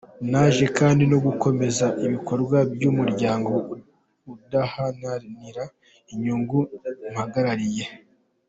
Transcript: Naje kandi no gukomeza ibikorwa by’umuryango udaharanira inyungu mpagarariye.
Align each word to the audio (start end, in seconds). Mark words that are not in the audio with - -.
Naje 0.31 0.65
kandi 0.77 1.03
no 1.11 1.17
gukomeza 1.25 1.85
ibikorwa 2.05 2.57
by’umuryango 2.73 3.53
udaharanira 4.33 5.63
inyungu 6.13 6.59
mpagarariye. 7.11 7.85